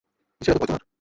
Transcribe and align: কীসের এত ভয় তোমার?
কীসের 0.41 0.53
এত 0.53 0.61
ভয় 0.61 0.67
তোমার? 0.67 0.81